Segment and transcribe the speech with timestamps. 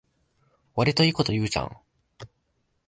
[0.73, 1.77] わりといいこと言うじゃん